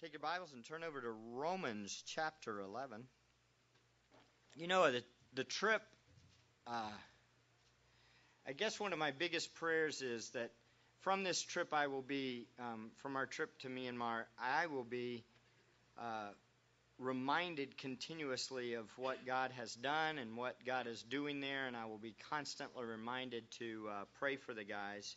[0.00, 3.02] Take your Bibles and turn over to Romans chapter 11.
[4.54, 5.02] You know, the,
[5.34, 5.82] the trip,
[6.68, 6.92] uh,
[8.46, 10.52] I guess one of my biggest prayers is that
[11.00, 15.24] from this trip, I will be, um, from our trip to Myanmar, I will be
[16.00, 16.28] uh,
[17.00, 21.86] reminded continuously of what God has done and what God is doing there, and I
[21.86, 25.16] will be constantly reminded to uh, pray for the guys.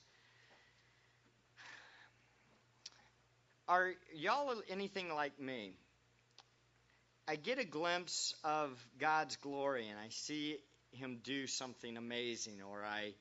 [3.72, 5.72] Are y'all anything like me?
[7.26, 10.58] I get a glimpse of God's glory and I see
[10.92, 13.14] Him do something amazing, or I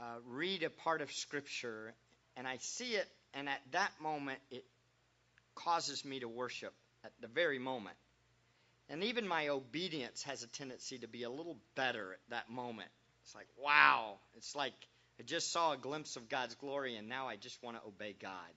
[0.00, 1.94] uh, read a part of Scripture
[2.36, 4.64] and I see it, and at that moment it
[5.54, 6.74] causes me to worship
[7.04, 7.96] at the very moment.
[8.88, 12.90] And even my obedience has a tendency to be a little better at that moment.
[13.22, 14.14] It's like, wow.
[14.36, 14.74] It's like
[15.20, 18.16] I just saw a glimpse of God's glory and now I just want to obey
[18.20, 18.50] God.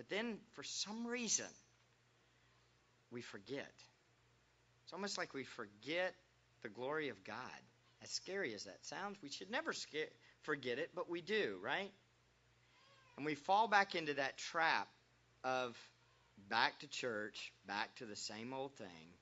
[0.00, 1.44] But then, for some reason,
[3.10, 3.70] we forget.
[4.82, 6.14] It's almost like we forget
[6.62, 7.36] the glory of God.
[8.02, 9.74] As scary as that sounds, we should never
[10.40, 11.90] forget it, but we do, right?
[13.18, 14.88] And we fall back into that trap
[15.44, 15.76] of
[16.48, 19.12] back to church, back to the same old thing.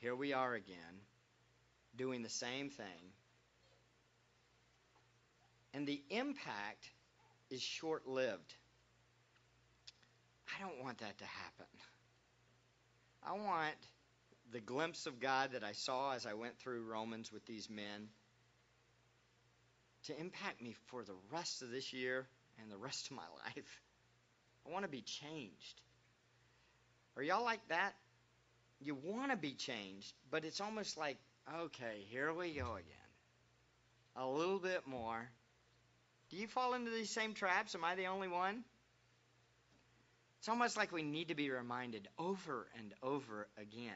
[0.00, 1.00] Here we are again,
[1.96, 3.10] doing the same thing.
[5.72, 6.90] And the impact
[7.48, 8.54] is short lived.
[10.56, 11.66] I don't want that to happen.
[13.22, 13.76] I want
[14.52, 18.08] the glimpse of God that I saw as I went through Romans with these men
[20.04, 22.26] to impact me for the rest of this year
[22.60, 23.80] and the rest of my life.
[24.66, 25.80] I want to be changed.
[27.16, 27.92] Are y'all like that?
[28.80, 31.16] You want to be changed, but it's almost like,
[31.60, 33.06] okay, here we go again.
[34.16, 35.28] A little bit more.
[36.30, 37.74] Do you fall into these same traps?
[37.74, 38.64] Am I the only one?
[40.38, 43.92] It's almost like we need to be reminded over and over again.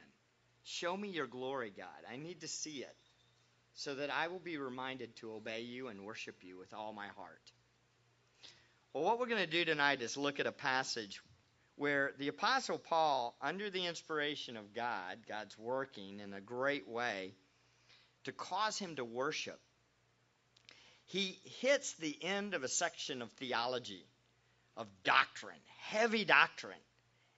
[0.65, 1.87] Show me your glory, God.
[2.11, 2.97] I need to see it
[3.75, 7.07] so that I will be reminded to obey you and worship you with all my
[7.09, 7.53] heart.
[8.93, 11.21] Well, what we're going to do tonight is look at a passage
[11.77, 17.33] where the Apostle Paul, under the inspiration of God, God's working in a great way
[18.25, 19.59] to cause him to worship,
[21.07, 24.05] he hits the end of a section of theology
[24.81, 26.81] of doctrine, heavy doctrine,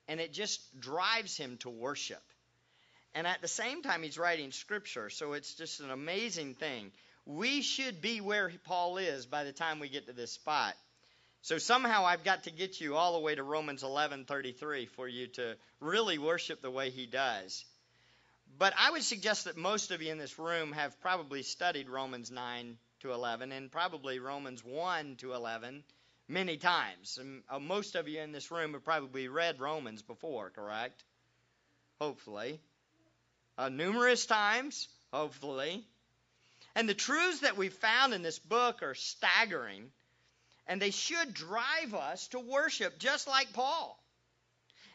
[0.07, 2.23] and it just drives him to worship.
[3.13, 6.91] And at the same time, he's writing scripture, so it's just an amazing thing.
[7.25, 10.73] We should be where Paul is by the time we get to this spot.
[11.41, 15.27] So somehow I've got to get you all the way to Romans 11:33 for you
[15.27, 17.65] to really worship the way he does.
[18.57, 22.31] But I would suggest that most of you in this room have probably studied Romans
[22.31, 25.83] 9 to 11 and probably Romans 1 to 11
[26.27, 27.17] many times.
[27.19, 31.03] And uh, most of you in this room have probably read Romans before, correct?
[31.99, 32.59] Hopefully.
[33.57, 35.83] Uh, numerous times, hopefully.
[36.75, 39.91] And the truths that we found in this book are staggering,
[40.67, 43.99] and they should drive us to worship just like Paul.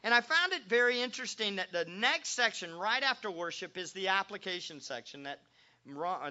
[0.03, 4.09] And I found it very interesting that the next section right after worship is the
[4.09, 5.41] application section that,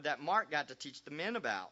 [0.03, 1.69] that Mark got to teach the men about.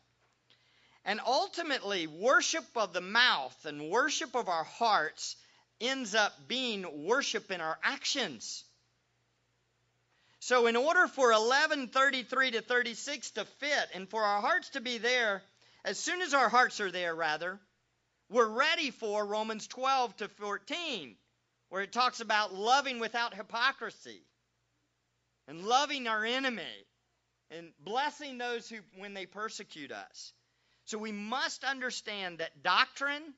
[1.05, 5.35] And ultimately, worship of the mouth and worship of our hearts
[5.79, 8.63] ends up being worship in our actions.
[10.39, 14.97] So, in order for 1133 to 36 to fit and for our hearts to be
[14.97, 15.43] there,
[15.83, 17.59] as soon as our hearts are there, rather,
[18.29, 21.15] we're ready for Romans 12 to 14,
[21.69, 24.21] where it talks about loving without hypocrisy
[25.47, 26.85] and loving our enemy
[27.51, 30.33] and blessing those who when they persecute us.
[30.85, 33.33] So we must understand that doctrine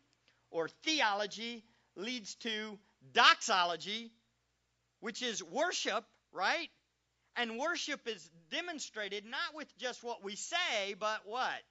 [0.51, 1.63] or theology
[1.95, 2.77] leads to
[3.13, 4.11] doxology,
[4.99, 6.03] which is worship,
[6.33, 6.69] right?
[7.37, 11.61] And worship is demonstrated not with just what we say, but what?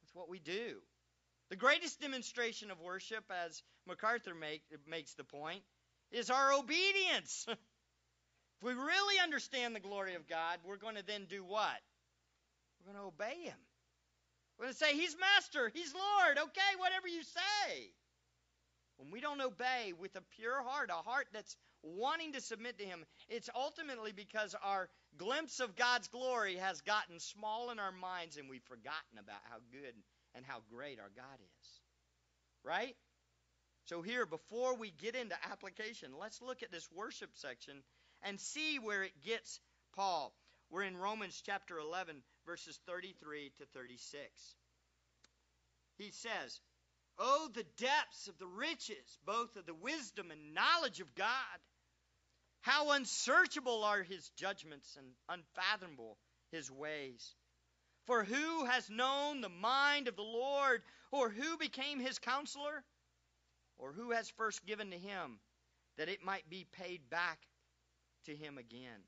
[0.00, 0.78] With what we do.
[1.50, 5.62] The greatest demonstration of worship, as MacArthur make, makes the point,
[6.10, 7.44] is our obedience.
[7.48, 7.56] if
[8.62, 11.80] we really understand the glory of God, we're going to then do what?
[12.80, 13.58] We're going to obey Him.
[14.58, 17.90] We're going to say, He's Master, He's Lord, okay, whatever you say.
[18.96, 22.84] When we don't obey with a pure heart, a heart that's wanting to submit to
[22.84, 28.36] Him, it's ultimately because our glimpse of God's glory has gotten small in our minds
[28.36, 29.94] and we've forgotten about how good
[30.34, 31.68] and how great our God is.
[32.64, 32.94] Right?
[33.86, 37.82] So, here, before we get into application, let's look at this worship section
[38.22, 39.58] and see where it gets
[39.96, 40.32] Paul.
[40.70, 44.54] We're in Romans chapter 11, verses 33 to 36.
[45.98, 46.60] He says,
[47.18, 51.60] Oh, the depths of the riches, both of the wisdom and knowledge of God.
[52.62, 56.16] How unsearchable are his judgments and unfathomable
[56.52, 57.34] his ways.
[58.06, 62.84] For who has known the mind of the Lord, or who became his counselor?
[63.78, 65.38] Or who has first given to him
[65.98, 67.38] that it might be paid back
[68.26, 69.00] to him again?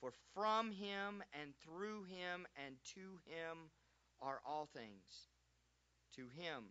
[0.00, 3.70] For from him and through him and to him
[4.20, 5.28] are all things.
[6.16, 6.64] To him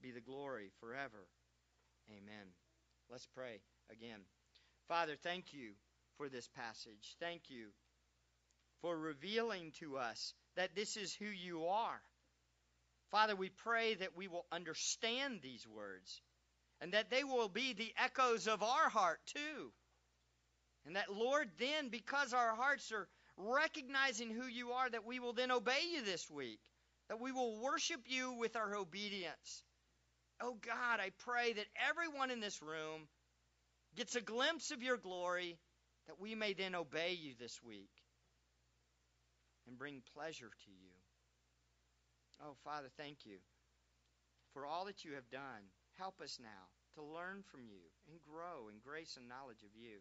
[0.00, 1.28] be the glory forever.
[2.10, 2.46] Amen.
[3.10, 3.60] Let's pray
[3.90, 4.20] again.
[4.88, 5.72] Father, thank you
[6.16, 7.16] for this passage.
[7.20, 7.68] Thank you
[8.80, 12.00] for revealing to us that this is who you are.
[13.10, 16.20] Father, we pray that we will understand these words
[16.80, 19.72] and that they will be the echoes of our heart too.
[20.86, 25.32] And that, Lord, then, because our hearts are recognizing who you are, that we will
[25.32, 26.60] then obey you this week,
[27.08, 29.64] that we will worship you with our obedience.
[30.40, 33.08] Oh God, I pray that everyone in this room
[33.96, 35.58] gets a glimpse of your glory,
[36.06, 37.90] that we may then obey you this week
[39.66, 40.92] and bring pleasure to you.
[42.44, 43.38] Oh, Father, thank you
[44.52, 45.72] for all that you have done.
[45.98, 49.98] Help us now to learn from you and grow in grace and knowledge of you.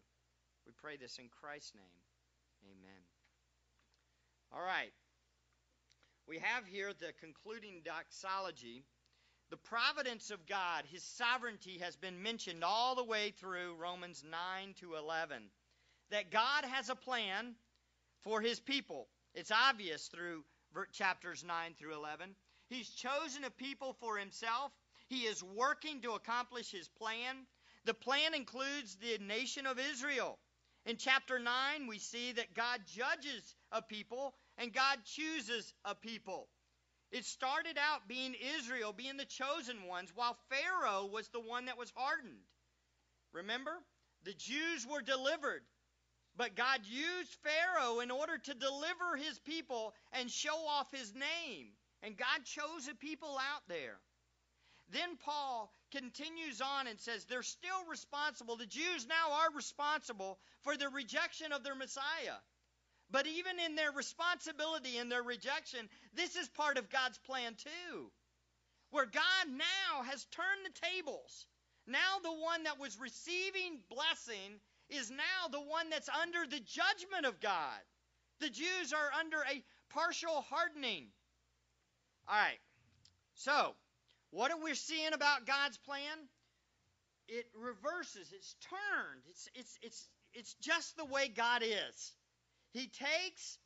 [0.66, 2.02] We pray this in Christ's name.
[2.66, 3.02] Amen.
[4.54, 4.92] All right.
[6.28, 8.84] We have here the concluding doxology.
[9.52, 14.74] The providence of God, his sovereignty, has been mentioned all the way through Romans 9
[14.80, 15.44] to 11.
[16.10, 17.56] That God has a plan
[18.24, 19.08] for his people.
[19.36, 20.44] It's obvious through
[20.92, 22.36] chapters 9 through 11.
[22.70, 24.72] He's chosen a people for himself.
[25.08, 27.46] He is working to accomplish his plan.
[27.86, 30.40] The plan includes the nation of Israel.
[30.86, 36.48] In chapter 9, we see that God judges a people and God chooses a people.
[37.12, 41.78] It started out being Israel, being the chosen ones, while Pharaoh was the one that
[41.78, 42.44] was hardened.
[43.34, 43.72] Remember?
[44.24, 45.62] The Jews were delivered
[46.38, 51.68] but God used Pharaoh in order to deliver his people and show off his name.
[52.04, 53.98] And God chose a people out there.
[54.92, 58.58] Then Paul continues on and says they're still responsible.
[58.58, 62.40] The Jews now are responsible for the rejection of their Messiah.
[63.12, 68.12] But even in their responsibility and their rejection, this is part of God's plan too.
[68.90, 71.46] Where God now has turned the tables.
[71.88, 74.60] Now the one that was receiving blessing
[74.90, 77.80] is now the one that's under the judgment of God.
[78.40, 81.08] The Jews are under a partial hardening.
[82.28, 82.60] All right.
[83.36, 83.76] So,
[84.36, 86.18] what are we seeing about God's plan?
[87.30, 89.24] It reverses, it's turned.
[89.30, 92.12] It's it's it's it's just the way God is.
[92.72, 93.58] He takes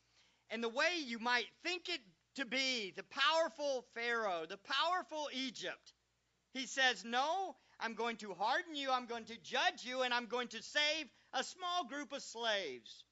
[0.51, 1.99] and the way you might think it
[2.35, 5.93] to be, the powerful Pharaoh, the powerful Egypt.
[6.53, 10.27] He says, "No, I'm going to harden you, I'm going to judge you, and I'm
[10.27, 13.03] going to save a small group of slaves.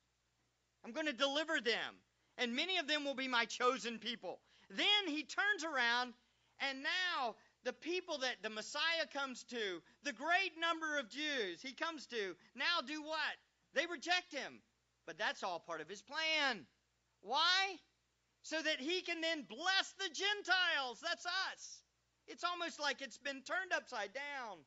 [0.86, 1.96] I'm going to deliver them,
[2.38, 4.40] and many of them will be my chosen people.
[4.70, 6.14] Then he turns around,
[6.60, 7.36] and now
[7.68, 12.34] the people that the Messiah comes to, the great number of Jews he comes to,
[12.56, 13.36] now do what?
[13.74, 14.62] They reject him.
[15.06, 16.66] But that's all part of his plan.
[17.22, 17.76] Why?
[18.44, 21.04] So that he can then bless the Gentiles.
[21.04, 21.82] That's us.
[22.28, 24.64] It's almost like it's been turned upside down.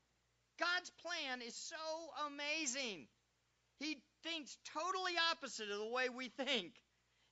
[0.58, 1.76] God's plan is so
[2.28, 3.08] amazing.
[3.78, 6.72] He thinks totally opposite of the way we think.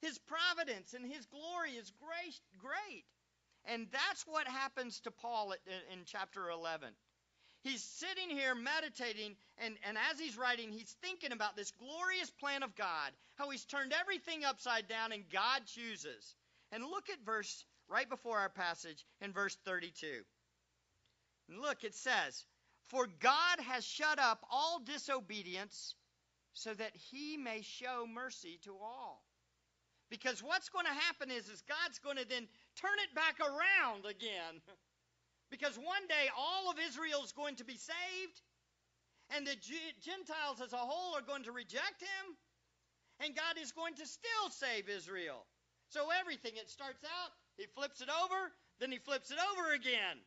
[0.00, 3.04] His providence and his glory is great, great.
[3.70, 5.52] And that's what happens to Paul
[5.92, 6.88] in chapter 11.
[7.62, 12.62] He's sitting here meditating, and, and as he's writing, he's thinking about this glorious plan
[12.62, 16.36] of God, how he's turned everything upside down and God chooses.
[16.72, 20.06] And look at verse right before our passage in verse 32.
[21.48, 22.44] And look, it says,
[22.86, 25.94] For God has shut up all disobedience
[26.52, 29.22] so that he may show mercy to all.
[30.10, 34.06] Because what's going to happen is, is God's going to then turn it back around
[34.08, 34.60] again.
[35.50, 38.40] because one day all of Israel is going to be saved,
[39.36, 39.56] and the
[40.00, 42.36] Gentiles as a whole are going to reject him,
[43.20, 45.44] and God is going to still save Israel.
[45.90, 50.20] So everything, it starts out, he flips it over, then he flips it over again.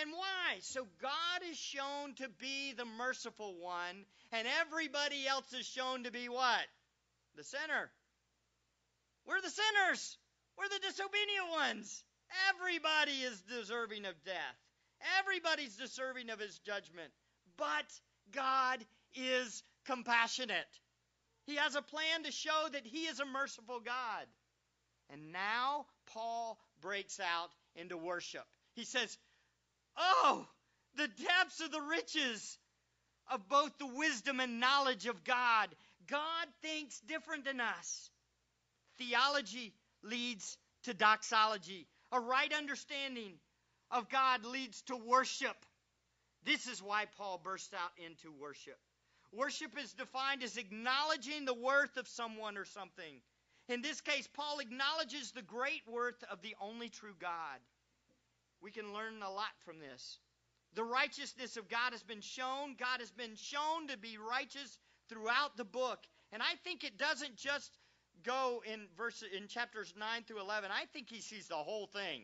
[0.00, 0.58] And why?
[0.60, 6.10] So God is shown to be the merciful one, and everybody else is shown to
[6.10, 6.66] be what?
[7.36, 7.90] The sinner.
[9.26, 10.18] We're the sinners.
[10.56, 12.04] We're the disobedient ones.
[12.50, 14.58] Everybody is deserving of death.
[15.18, 17.12] Everybody's deserving of his judgment.
[17.56, 17.86] But
[18.32, 20.66] God is compassionate.
[21.46, 24.26] He has a plan to show that he is a merciful God.
[25.10, 28.44] And now Paul breaks out into worship.
[28.74, 29.16] He says,
[29.96, 30.46] Oh,
[30.96, 32.58] the depths of the riches
[33.30, 35.68] of both the wisdom and knowledge of God.
[36.06, 38.10] God thinks different than us.
[38.98, 41.86] Theology leads to doxology.
[42.12, 43.32] A right understanding
[43.90, 45.56] of God leads to worship.
[46.44, 48.78] This is why Paul bursts out into worship.
[49.32, 53.20] Worship is defined as acknowledging the worth of someone or something.
[53.68, 57.58] In this case, Paul acknowledges the great worth of the only true God.
[58.62, 60.18] We can learn a lot from this.
[60.74, 62.76] The righteousness of God has been shown.
[62.78, 65.98] God has been shown to be righteous throughout the book.
[66.32, 67.76] And I think it doesn't just
[68.24, 70.70] go in verse in chapters 9 through 11.
[70.70, 72.22] I think he sees the whole thing.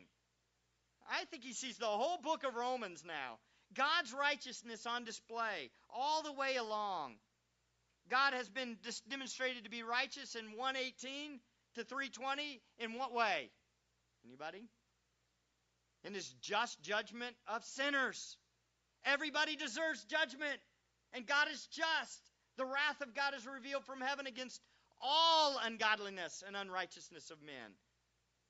[1.11, 3.39] I think he sees the whole book of Romans now.
[3.75, 7.15] God's righteousness on display all the way along.
[8.11, 8.77] God has been
[9.09, 11.41] demonstrated to be righteous in 118
[11.77, 13.51] to 320 in what way?
[14.27, 14.63] Anybody?
[16.05, 18.37] In his just judgment of sinners.
[19.05, 20.61] Everybody deserves judgment,
[21.13, 22.21] and God is just.
[22.59, 24.61] The wrath of God is revealed from heaven against
[25.03, 27.75] all ungodliness and unrighteousness of men.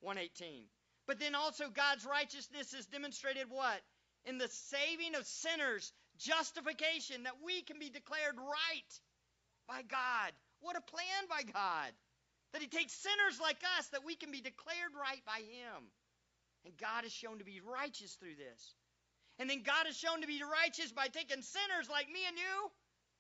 [0.00, 0.64] 118.
[1.06, 3.80] But then also God's righteousness is demonstrated what?
[4.24, 8.92] In the saving of sinners, justification, that we can be declared right
[9.66, 10.32] by God.
[10.60, 11.90] What a plan by God.
[12.52, 15.90] That He takes sinners like us, that we can be declared right by Him.
[16.64, 18.74] And God is shown to be righteous through this.
[19.38, 22.70] And then God is shown to be righteous by taking sinners like me and you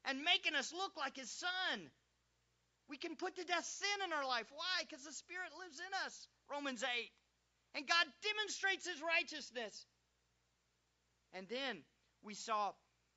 [0.04, 1.90] and making us look like His Son.
[2.92, 4.52] We can put to death sin in our life.
[4.52, 4.84] Why?
[4.84, 6.28] Because the Spirit lives in us.
[6.52, 7.08] Romans 8.
[7.74, 9.86] And God demonstrates His righteousness.
[11.32, 11.80] And then
[12.22, 12.72] we saw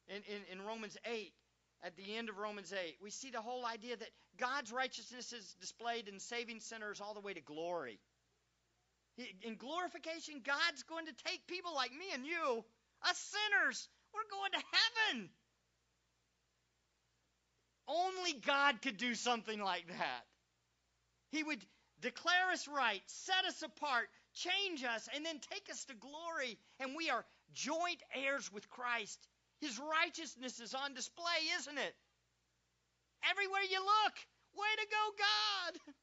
[0.08, 1.34] in, in, in Romans 8,
[1.84, 5.55] at the end of Romans 8, we see the whole idea that God's righteousness is
[5.60, 8.00] displayed in saving sinners all the way to glory.
[9.44, 12.63] In glorification, God's going to take people like me and you,
[13.03, 15.29] us sinners, we're going to heaven.
[17.88, 20.24] Only God could do something like that.
[21.30, 21.63] He would
[22.01, 26.58] declare us right, set us apart, change us, and then take us to glory.
[26.80, 29.20] And we are joint heirs with Christ.
[29.62, 31.96] His righteousness is on display, isn't it?
[33.30, 34.13] Everywhere you look,
[34.56, 35.94] way to go, God!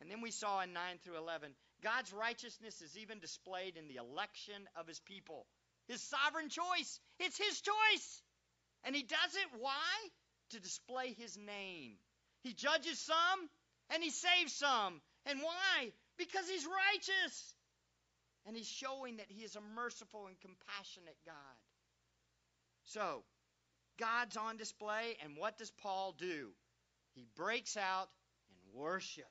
[0.00, 1.50] And then we saw in 9 through 11,
[1.82, 5.46] God's righteousness is even displayed in the election of his people.
[5.88, 7.00] His sovereign choice.
[7.18, 8.22] It's his choice.
[8.84, 10.08] And he does it why?
[10.50, 11.92] To display his name.
[12.42, 13.48] He judges some
[13.92, 15.00] and he saves some.
[15.26, 15.92] And why?
[16.16, 17.54] Because he's righteous.
[18.46, 21.34] And he's showing that he is a merciful and compassionate God.
[22.84, 23.22] So,
[23.98, 26.48] God's on display, and what does Paul do?
[27.12, 28.08] He breaks out
[28.48, 29.28] in worship.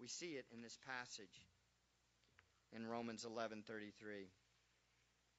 [0.00, 1.46] We see it in this passage
[2.72, 4.30] in Romans 11:33.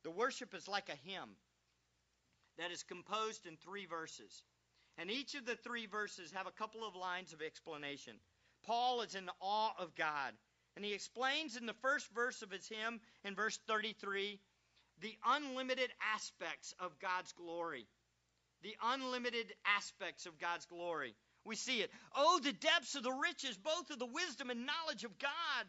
[0.03, 1.36] The worship is like a hymn
[2.58, 4.44] that is composed in 3 verses.
[4.98, 8.14] And each of the 3 verses have a couple of lines of explanation.
[8.66, 10.34] Paul is in awe of God,
[10.76, 14.40] and he explains in the first verse of his hymn in verse 33
[15.02, 17.88] the unlimited aspects of God's glory.
[18.64, 21.16] The unlimited aspects of God's glory.
[21.46, 21.92] We see it.
[22.16, 25.66] Oh, the depths of the riches, both of the wisdom and knowledge of God.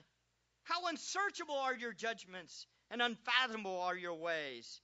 [0.64, 4.80] How unsearchable are your judgments, and unfathomable are your ways.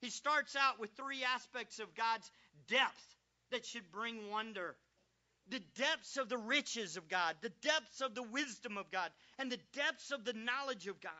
[0.00, 2.30] He starts out with three aspects of God's
[2.68, 3.16] depth
[3.50, 4.76] that should bring wonder
[5.48, 9.50] the depths of the riches of God, the depths of the wisdom of God, and
[9.50, 11.12] the depths of the knowledge of God.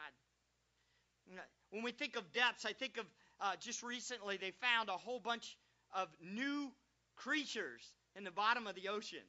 [1.71, 3.07] When we think of depths, I think of
[3.41, 5.57] uh, just recently they found a whole bunch
[5.95, 6.71] of new
[7.17, 7.83] creatures
[8.15, 9.25] in the bottom of the ocean.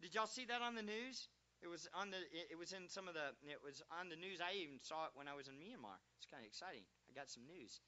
[0.00, 1.28] Did y'all see that on the news?
[1.62, 2.18] It was on the.
[2.50, 3.30] It was in some of the.
[3.46, 4.42] It was on the news.
[4.42, 5.94] I even saw it when I was in Myanmar.
[6.18, 6.82] It's kind of exciting.
[7.06, 7.78] I got some news.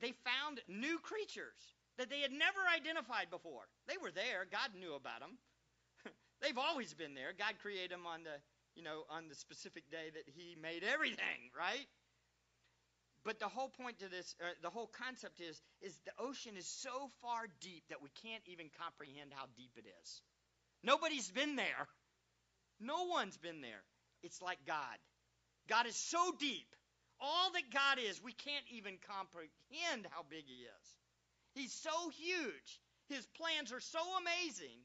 [0.00, 1.60] They found new creatures
[1.98, 3.68] that they had never identified before.
[3.86, 4.46] They were there.
[4.50, 5.36] God knew about them.
[6.42, 7.32] They've always been there.
[7.36, 8.36] God created them on the,
[8.74, 11.86] you know, on the specific day that He made everything, right?
[13.24, 16.66] But the whole point to this, uh, the whole concept is, is the ocean is
[16.66, 20.22] so far deep that we can't even comprehend how deep it is.
[20.82, 21.86] Nobody's been there.
[22.80, 23.84] No one's been there.
[24.22, 24.96] It's like God.
[25.68, 26.74] God is so deep.
[27.20, 30.86] All that God is, we can't even comprehend how big He is.
[31.54, 32.80] He's so huge.
[33.08, 34.78] His plans are so amazing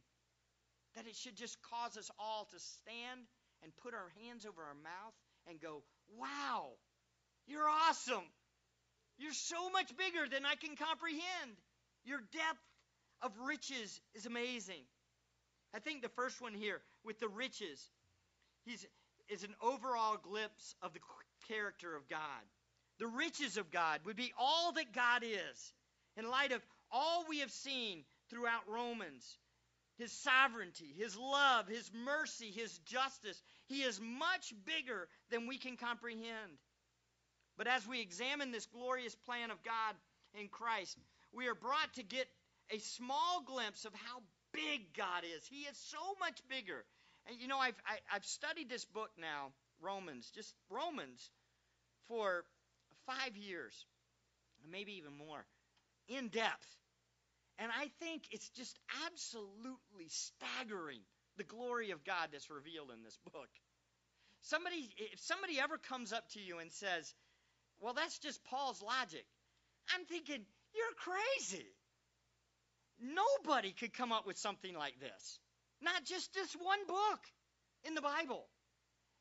[0.96, 3.22] that it should just cause us all to stand
[3.64, 5.14] and put our hands over our mouth
[5.48, 5.84] and go,
[6.18, 6.72] Wow,
[7.48, 8.26] you're awesome.
[9.18, 11.56] You're so much bigger than I can comprehend.
[12.04, 12.66] Your depth
[13.22, 14.84] of riches is amazing.
[15.74, 17.90] I think the first one here with the riches
[18.66, 18.86] he's,
[19.30, 21.00] is an overall glimpse of the
[21.48, 22.44] character of God.
[22.98, 25.74] the riches of God, would be all that God is
[26.16, 29.38] in light of all we have seen throughout Romans
[29.98, 33.42] his sovereignty, his love, his mercy, his justice.
[33.68, 36.60] He is much bigger than we can comprehend.
[37.58, 39.96] But as we examine this glorious plan of God
[40.40, 40.98] in Christ,
[41.32, 42.28] we are brought to get
[42.72, 44.22] a small glimpse of how
[44.52, 45.46] big God is.
[45.48, 46.84] He is so much bigger.
[47.28, 51.30] And you know, I've, I, have i have studied this book now, Romans, just Romans,
[52.08, 52.44] for
[53.06, 53.86] five years,
[54.70, 55.46] maybe even more,
[56.08, 56.68] in depth.
[57.58, 61.00] And I think it's just absolutely staggering
[61.38, 63.50] the glory of God that's revealed in this book.
[64.42, 67.14] Somebody, if somebody ever comes up to you and says,
[67.82, 69.26] well, that's just Paul's logic,
[69.94, 71.66] I'm thinking, you're crazy.
[73.00, 75.40] Nobody could come up with something like this.
[75.82, 77.20] Not just this one book
[77.84, 78.46] in the Bible.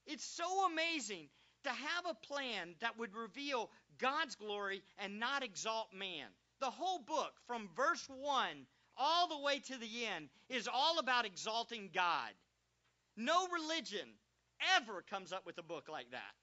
[0.06, 1.28] It's so amazing
[1.64, 6.26] to have a plan that would reveal God's glory and not exalt man.
[6.60, 11.26] The whole book, from verse 1 all the way to the end, is all about
[11.26, 12.30] exalting God.
[13.16, 14.08] No religion
[14.76, 16.34] ever comes up with a book like that.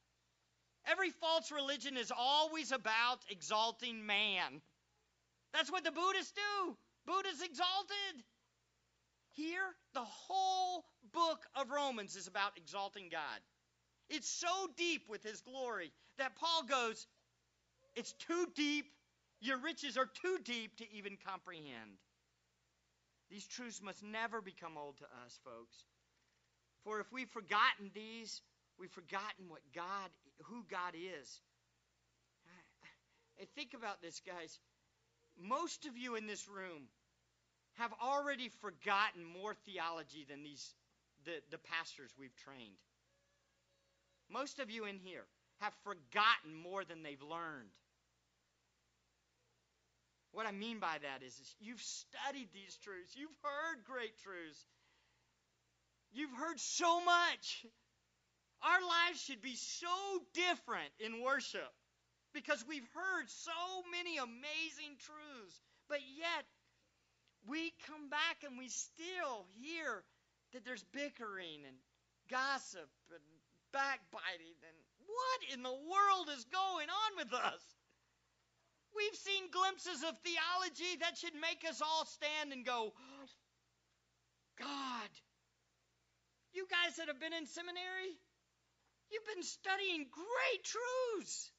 [0.85, 4.61] Every false religion is always about exalting man.
[5.53, 6.75] That's what the Buddhists do.
[7.05, 8.23] Buddha's exalted.
[9.33, 13.39] Here, the whole book of Romans is about exalting God.
[14.11, 17.07] It's so deep with his glory that Paul goes,
[17.95, 18.85] It's too deep.
[19.39, 21.97] Your riches are too deep to even comprehend.
[23.31, 25.85] These truths must never become old to us, folks.
[26.83, 28.41] For if we've forgotten these,
[28.77, 30.09] we've forgotten what God,
[30.43, 31.39] who God is.
[33.39, 34.59] And think about this, guys.
[35.39, 36.83] Most of you in this room
[37.73, 40.75] have already forgotten more theology than these
[41.25, 42.77] the, the pastors we've trained.
[44.31, 45.25] Most of you in here
[45.59, 47.69] have forgotten more than they've learned.
[50.31, 54.65] What I mean by that is, is you've studied these truths, you've heard great truths,
[56.13, 57.65] you've heard so much.
[58.63, 61.73] Our lives should be so different in worship
[62.33, 66.45] because we've heard so many amazing truths, but yet
[67.49, 70.03] we come back and we still hear
[70.53, 71.75] that there's bickering and
[72.29, 73.30] gossip and
[73.71, 77.63] backbiting and what in the world is going on with us?
[78.95, 82.93] We've seen glimpses of theology that should make us all stand and go,
[84.59, 85.11] God,
[86.53, 88.11] you guys that have been in seminary,
[89.09, 91.51] you've been studying great truths.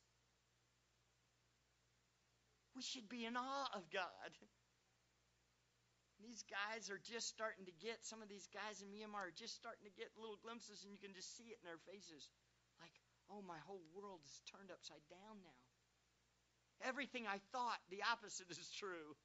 [2.76, 4.32] We should be in awe of God.
[6.22, 9.58] These guys are just starting to get, some of these guys in Myanmar are just
[9.58, 12.30] starting to get little glimpses, and you can just see it in their faces.
[12.78, 12.94] Like,
[13.26, 15.58] oh, my whole world is turned upside down now.
[16.86, 19.18] Everything I thought, the opposite is true.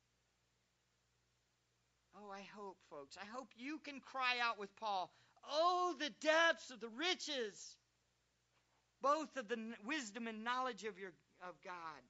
[2.18, 5.14] Oh, I hope, folks, I hope you can cry out with Paul,
[5.50, 7.78] Oh, the depths of the riches,
[9.02, 12.02] both of the wisdom and knowledge of, your, of God.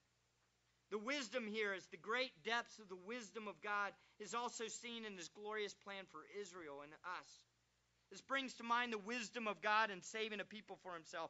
[0.90, 5.04] The wisdom here is the great depths of the wisdom of God is also seen
[5.06, 7.30] in his glorious plan for Israel and us.
[8.10, 11.30] This brings to mind the wisdom of God in saving a people for himself.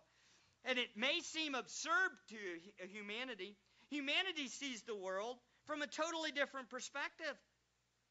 [0.63, 3.55] And it may seem absurd to humanity.
[3.89, 7.35] Humanity sees the world from a totally different perspective.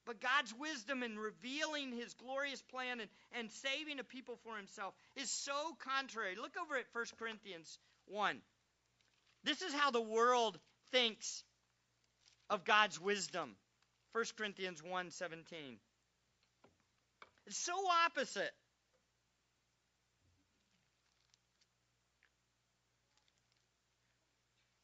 [0.05, 4.95] But God's wisdom in revealing his glorious plan and, and saving a people for himself
[5.17, 6.37] is so contrary.
[6.37, 8.41] Look over at 1 Corinthians 1.
[9.43, 10.59] This is how the world
[10.97, 11.45] thinks
[12.49, 13.55] of God's wisdom.
[14.13, 15.79] 1 Corinthians 1:17.
[17.47, 17.75] It's so
[18.07, 18.55] opposite.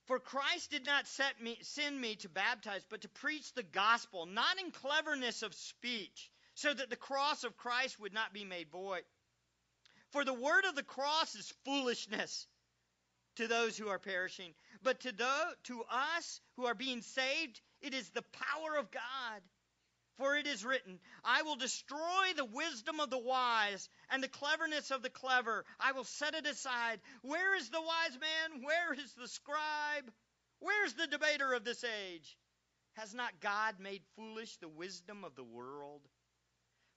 [0.04, 1.06] For Christ did not
[1.40, 6.30] me, send me to baptize, but to preach the gospel, not in cleverness of speech,
[6.54, 9.04] so that the cross of Christ would not be made void.
[10.10, 12.46] For the word of the cross is foolishness
[13.36, 15.12] to those who are perishing, but to,
[15.64, 19.42] to us who are being saved, it is the power of God.
[20.18, 24.90] For it is written, I will destroy the wisdom of the wise and the cleverness
[24.90, 25.64] of the clever.
[25.80, 27.00] I will set it aside.
[27.22, 28.62] Where is the wise man?
[28.62, 30.12] Where is the scribe?
[30.60, 32.36] Where's the debater of this age?
[32.94, 36.02] Has not God made foolish the wisdom of the world?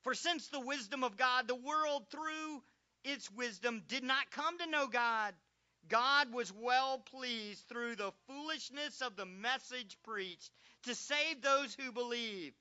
[0.03, 2.61] For since the wisdom of God, the world through
[3.03, 5.33] its wisdom did not come to know God,
[5.89, 10.51] God was well pleased through the foolishness of the message preached
[10.83, 12.53] to save those who believe.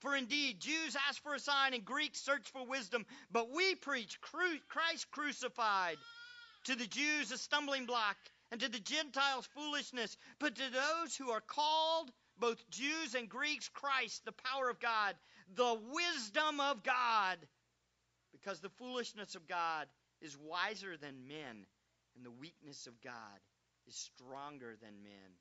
[0.00, 4.18] For indeed, Jews ask for a sign and Greeks search for wisdom, but we preach
[4.20, 5.96] Christ crucified.
[6.64, 8.16] To the Jews, a stumbling block,
[8.50, 13.68] and to the Gentiles foolishness, but to those who are called, both Jews and Greeks,
[13.68, 15.14] Christ, the power of God,
[15.54, 17.38] the wisdom of God,
[18.32, 19.86] because the foolishness of God
[20.20, 21.66] is wiser than men,
[22.16, 23.40] and the weakness of God
[23.86, 25.32] is stronger than men.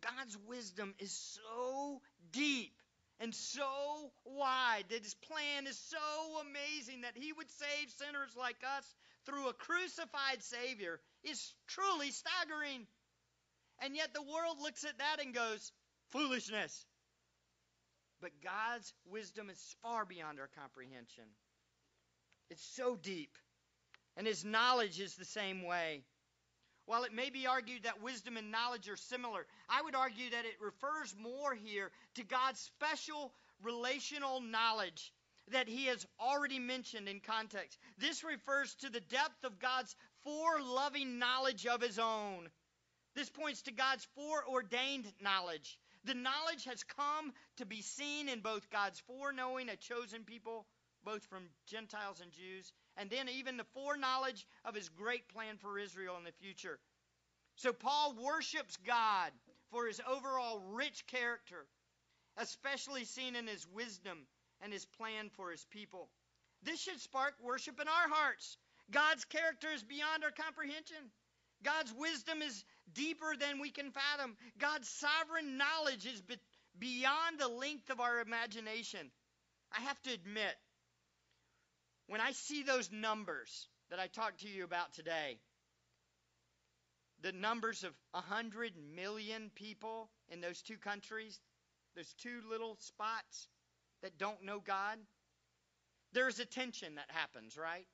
[0.00, 2.00] God's wisdom is so
[2.32, 2.74] deep
[3.20, 8.62] and so wide that his plan is so amazing that he would save sinners like
[8.76, 12.86] us through a crucified Savior is truly staggering.
[13.80, 15.72] And yet the world looks at that and goes,
[16.10, 16.86] foolishness.
[18.20, 21.24] But God's wisdom is far beyond our comprehension.
[22.50, 23.36] It's so deep.
[24.16, 26.04] And his knowledge is the same way.
[26.86, 30.44] While it may be argued that wisdom and knowledge are similar, I would argue that
[30.44, 35.12] it refers more here to God's special relational knowledge
[35.50, 37.78] that he has already mentioned in context.
[37.98, 39.94] This refers to the depth of God's
[40.26, 42.48] foreloving knowledge of his own.
[43.14, 45.78] This points to God's foreordained knowledge.
[46.04, 50.66] The knowledge has come to be seen in both God's foreknowing a chosen people,
[51.04, 55.78] both from Gentiles and Jews, and then even the foreknowledge of his great plan for
[55.78, 56.78] Israel in the future.
[57.56, 59.30] So Paul worships God
[59.70, 61.66] for his overall rich character,
[62.36, 64.26] especially seen in his wisdom
[64.60, 66.08] and his plan for his people.
[66.62, 68.56] This should spark worship in our hearts.
[68.90, 71.10] God's character is beyond our comprehension.
[71.62, 74.36] God's wisdom is deeper than we can fathom.
[74.58, 76.36] God's sovereign knowledge is be-
[76.78, 79.10] beyond the length of our imagination.
[79.72, 80.54] I have to admit,
[82.06, 85.38] when I see those numbers that I talked to you about today,
[87.22, 91.40] the numbers of 100 million people in those two countries,
[91.96, 93.48] those two little spots
[94.02, 94.98] that don't know God,
[96.12, 97.86] there's a tension that happens, right?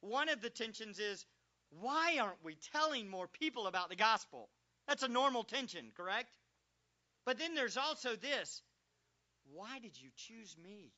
[0.00, 1.24] One of the tensions is
[1.70, 4.48] why aren't we telling more people about the gospel?
[4.86, 6.30] That's a normal tension, correct?
[7.26, 8.62] But then there's also this
[9.52, 10.92] why did you choose me?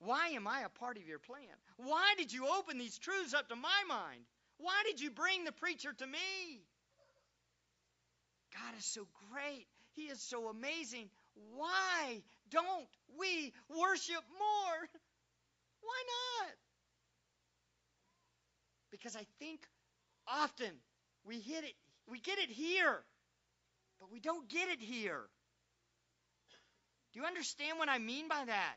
[0.00, 1.56] Why am I a part of your plan?
[1.78, 4.22] Why did you open these truths up to my mind?
[4.58, 6.60] Why did you bring the preacher to me?
[8.52, 9.66] God is so great.
[9.92, 11.08] He is so amazing.
[11.54, 12.86] Why don't
[13.18, 14.78] we worship more?
[15.80, 16.52] Why not?
[18.90, 19.60] Because I think
[20.26, 20.70] often
[21.24, 21.74] we hit it,
[22.08, 23.02] we get it here,
[24.00, 25.22] but we don't get it here.
[27.12, 28.76] Do you understand what I mean by that?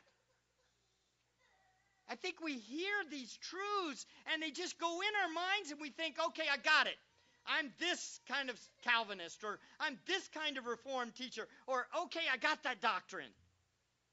[2.10, 5.90] I think we hear these truths and they just go in our minds and we
[5.90, 6.96] think, okay, I got it.
[7.46, 12.36] I'm this kind of Calvinist or I'm this kind of Reformed teacher or okay, I
[12.36, 13.30] got that doctrine.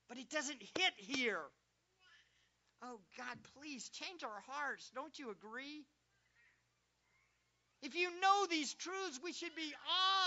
[0.07, 1.41] But it doesn't hit here.
[2.83, 4.91] Oh, God, please change our hearts.
[4.93, 5.83] Don't you agree?
[7.81, 9.73] If you know these truths, we should be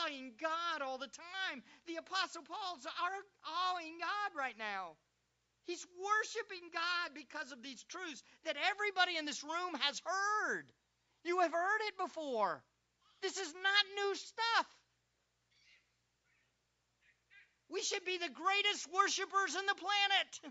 [0.04, 1.62] awing God all the time.
[1.87, 4.96] The Apostle Paul's are awing God right now.
[5.70, 10.66] He's worshiping God because of these truths that everybody in this room has heard.
[11.22, 12.59] You have heard it before.
[13.22, 14.66] This is not new stuff.
[17.70, 20.30] We should be the greatest worshipers in the planet,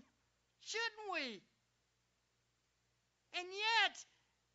[0.64, 1.44] shouldn't we?
[3.36, 3.94] And yet,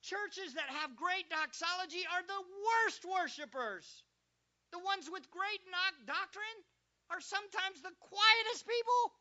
[0.02, 3.86] churches that have great doxology are the worst worshipers.
[4.74, 5.62] The ones with great
[6.10, 6.60] doctrine
[7.14, 9.14] are sometimes the quietest people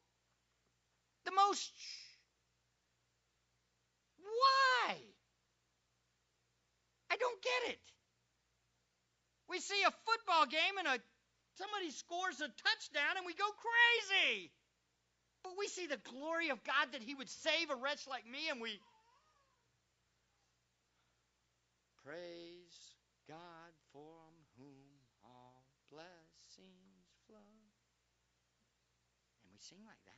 [1.24, 1.72] the most.
[4.18, 4.96] Why?
[7.10, 7.80] I don't get it.
[9.48, 10.98] We see a football game and a
[11.56, 14.50] somebody scores a touchdown and we go crazy.
[15.44, 18.48] But we see the glory of God that He would save a wretch like me
[18.50, 18.80] and we
[22.02, 22.96] praise
[23.28, 27.54] God from whom all blessings flow.
[29.44, 30.14] And we sing like that.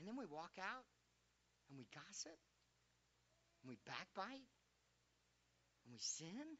[0.00, 0.84] And then we walk out
[1.68, 2.32] and we gossip
[3.62, 4.48] and we backbite
[5.84, 6.56] and we sin.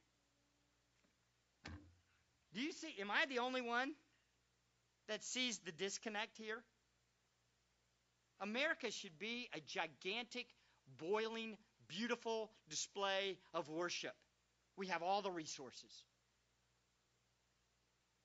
[2.53, 2.94] Do you see?
[3.00, 3.92] Am I the only one
[5.09, 6.62] that sees the disconnect here?
[8.42, 10.46] America should be a gigantic,
[10.98, 11.57] boiling,
[11.88, 14.14] beautiful display of worship.
[14.76, 16.05] We have all the resources.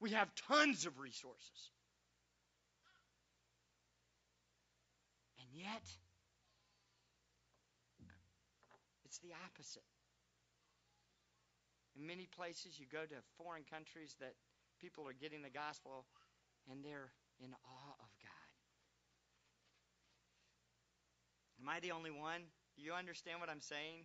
[0.01, 1.71] We have tons of resources.
[5.55, 5.87] yet,
[9.05, 9.87] it's the opposite.
[11.95, 14.35] In many places, you go to foreign countries that
[14.81, 16.05] people are getting the gospel
[16.67, 18.49] and they're in awe of God.
[21.61, 22.43] Am I the only one?
[22.75, 24.03] Do you understand what I'm saying?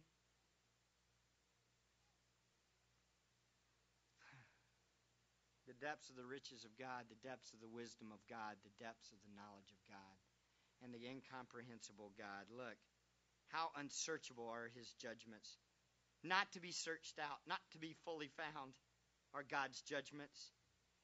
[5.66, 8.74] The depths of the riches of God, the depths of the wisdom of God, the
[8.78, 10.19] depths of the knowledge of God
[10.84, 12.46] and the incomprehensible God.
[12.50, 12.76] Look,
[13.48, 15.58] how unsearchable are his judgments.
[16.22, 18.74] Not to be searched out, not to be fully found,
[19.34, 20.52] are God's judgments.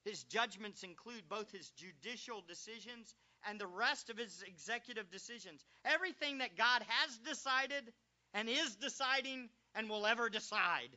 [0.04, 3.14] His judgments include both his judicial decisions
[3.48, 5.64] and the rest of his executive decisions.
[5.84, 7.92] Everything that God has decided
[8.34, 10.90] and is deciding and will ever decide.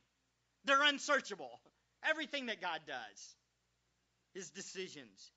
[0.65, 1.59] They're unsearchable.
[2.03, 3.35] Everything that God does,
[4.33, 5.31] his decisions.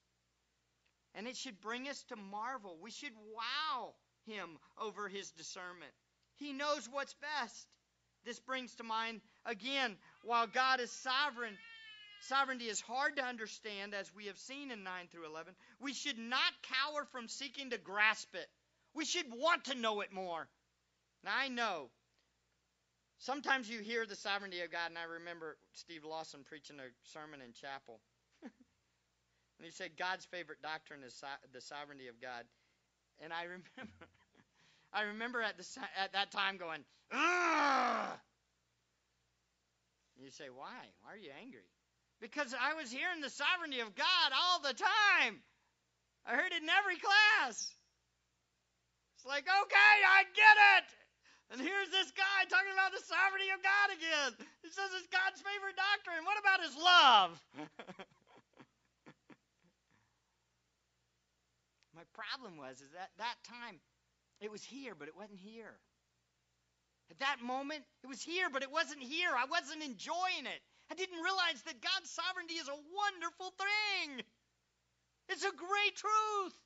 [1.15, 2.79] And it should bring us to marvel.
[2.81, 3.95] We should wow
[4.27, 5.93] him over his discernment.
[6.37, 7.67] He knows what's best.
[8.25, 11.59] This brings to mind, again, while God is sovereign,
[12.29, 15.55] sovereignty is hard to understand, as we have seen in 9 through 11.
[15.81, 18.47] We should not cower from seeking to grasp it.
[18.95, 20.47] We should want to know it more.
[21.25, 21.91] Now, I know
[23.19, 27.41] sometimes you hear the sovereignty of God, and I remember Steve Lawson preaching a sermon
[27.41, 28.01] in chapel.
[29.63, 31.15] And he said God's favorite doctrine is
[31.55, 32.43] the sovereignty of God.
[33.23, 34.11] And I remember.
[34.91, 35.63] I remember at the
[35.95, 36.83] at that time going,
[37.15, 38.19] Ugh!
[40.19, 40.83] You say, why?
[41.07, 41.63] Why are you angry?
[42.19, 45.39] Because I was hearing the sovereignty of God all the time.
[46.27, 47.71] I heard it in every class.
[49.15, 50.87] It's like, okay, I get it.
[51.55, 54.31] And here's this guy talking about the sovereignty of God again.
[54.67, 56.27] He says it's God's favorite doctrine.
[56.27, 57.31] What about his love?
[62.03, 63.79] My problem was is that that time
[64.43, 65.79] it was here, but it wasn't here.
[67.15, 69.31] At that moment, it was here, but it wasn't here.
[69.31, 70.59] I wasn't enjoying it.
[70.91, 74.27] I didn't realize that God's sovereignty is a wonderful thing.
[75.29, 76.59] It's a great truth.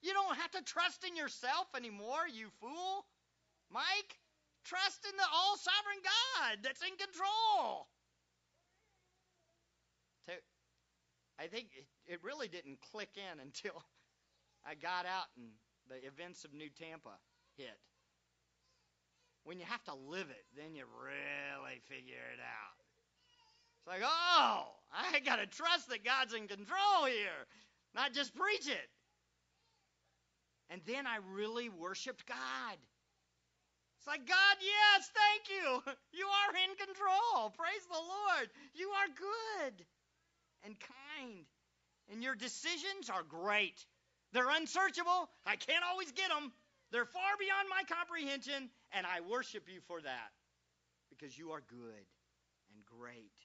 [0.00, 3.04] You don't have to trust in yourself anymore, you fool.
[3.68, 4.16] Mike,
[4.64, 7.92] trust in the all sovereign God that's in control.
[11.38, 11.68] I think
[12.06, 13.84] it really didn't click in until
[14.68, 15.48] I got out and
[15.88, 17.16] the events of New Tampa
[17.56, 17.78] hit.
[19.44, 22.76] When you have to live it, then you really figure it out.
[23.78, 27.48] It's like, oh, I got to trust that God's in control here,
[27.94, 28.90] not just preach it.
[30.68, 32.76] And then I really worshiped God.
[33.96, 35.92] It's like, God, yes, thank you.
[36.12, 37.50] You are in control.
[37.56, 38.50] Praise the Lord.
[38.74, 39.86] You are good
[40.64, 41.46] and kind.
[42.10, 43.86] And your decisions are great.
[44.32, 45.30] They're unsearchable.
[45.46, 46.52] I can't always get them.
[46.90, 50.30] They're far beyond my comprehension, and I worship you for that
[51.10, 52.06] because you are good
[52.74, 53.36] and great.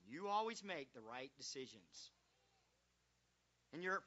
[0.00, 2.10] And you always make the right decisions.
[3.72, 4.02] And your,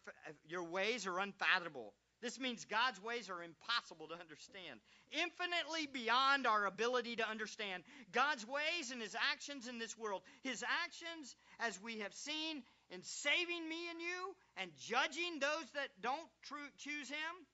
[0.48, 1.94] your ways are unfathomable.
[2.22, 4.80] This means God's ways are impossible to understand,
[5.12, 7.84] infinitely beyond our ability to understand.
[8.12, 13.04] God's ways and his actions in this world, his actions, as we have seen, in
[13.04, 16.28] saving me and you and judging those that don't
[16.78, 17.46] choose him,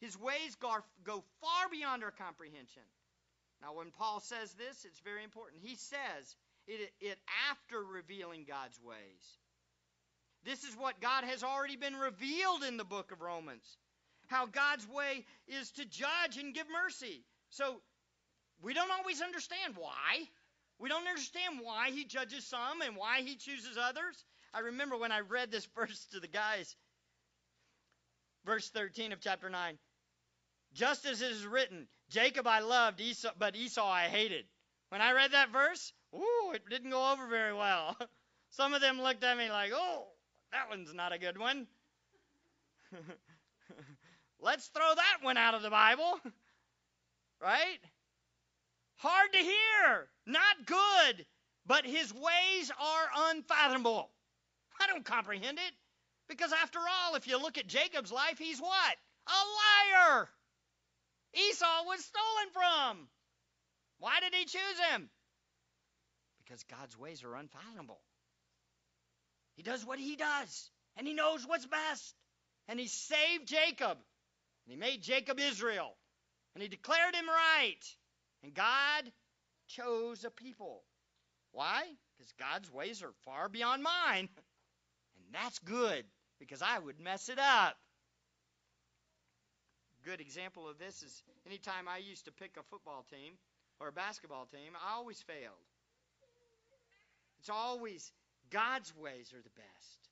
[0.00, 2.82] his ways go, go far beyond our comprehension.
[3.60, 5.60] Now, when Paul says this, it's very important.
[5.62, 7.18] He says it, it
[7.50, 9.36] after revealing God's ways.
[10.44, 13.76] This is what God has already been revealed in the book of Romans.
[14.28, 17.24] How God's way is to judge and give mercy.
[17.50, 17.80] So
[18.62, 20.28] we don't always understand why.
[20.78, 24.24] We don't understand why he judges some and why he chooses others.
[24.54, 26.74] I remember when I read this verse to the guys,
[28.46, 29.78] verse 13 of chapter 9.
[30.72, 34.44] Just as it is written, Jacob I loved, Esau, but Esau I hated.
[34.88, 37.96] When I read that verse, ooh, it didn't go over very well.
[38.50, 40.06] Some of them looked at me like, oh,
[40.52, 41.66] that one's not a good one.
[44.40, 46.18] Let's throw that one out of the Bible.
[47.40, 47.78] Right?
[48.96, 51.24] Hard to hear, not good,
[51.66, 54.10] but his ways are unfathomable.
[54.78, 55.72] I don't comprehend it.
[56.28, 58.96] Because after all, if you look at Jacob's life, he's what?
[59.26, 59.40] A
[60.12, 60.28] liar.
[61.34, 63.08] Esau was stolen from.
[63.98, 65.10] Why did he choose him?
[66.44, 68.00] Because God's ways are unfathomable.
[69.56, 72.14] He does what he does, and he knows what's best.
[72.68, 75.96] And he saved Jacob, and he made Jacob Israel,
[76.54, 77.96] and he declared him right.
[78.42, 79.10] And God
[79.68, 80.82] chose a people.
[81.52, 81.82] Why?
[82.16, 84.28] Because God's ways are far beyond mine.
[85.32, 86.04] And that's good,
[86.40, 87.76] because I would mess it up
[90.04, 93.34] good example of this is anytime I used to pick a football team
[93.78, 95.66] or a basketball team, I always failed.
[97.38, 98.12] It's always
[98.50, 100.08] God's ways are the best.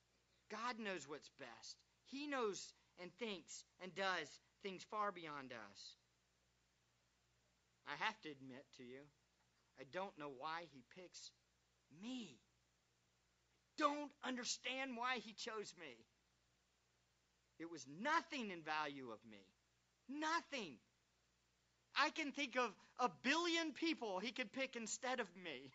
[0.50, 1.76] God knows what's best.
[2.06, 4.28] He knows and thinks and does
[4.62, 5.94] things far beyond us.
[7.86, 9.00] I have to admit to you,
[9.80, 11.30] I don't know why he picks
[12.02, 12.38] me.
[13.78, 15.96] don't understand why he chose me.
[17.58, 19.44] It was nothing in value of me.
[20.08, 20.76] Nothing.
[21.96, 25.70] I can think of a billion people he could pick instead of me.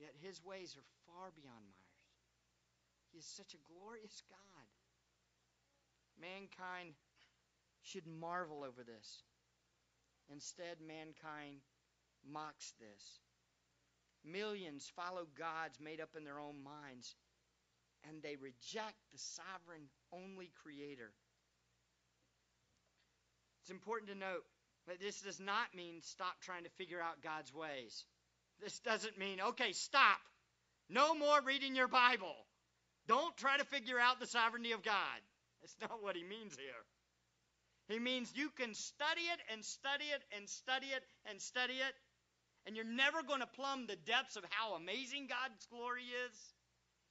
[0.00, 1.92] Yet his ways are far beyond mine.
[3.12, 4.66] He is such a glorious God.
[6.18, 6.94] Mankind
[7.82, 9.22] should marvel over this.
[10.32, 11.60] Instead, mankind
[12.24, 13.20] mocks this.
[14.24, 17.14] Millions follow gods made up in their own minds,
[18.08, 21.12] and they reject the sovereign, only creator.
[23.62, 24.44] It's important to note
[24.86, 28.04] that this does not mean stop trying to figure out God's ways.
[28.62, 30.18] This doesn't mean, okay, stop.
[30.88, 32.34] No more reading your Bible.
[33.08, 35.20] Don't try to figure out the sovereignty of God.
[35.60, 36.84] That's not what he means here.
[37.88, 41.94] He means you can study it and study it and study it and study it,
[42.66, 46.36] and you're never going to plumb the depths of how amazing God's glory is.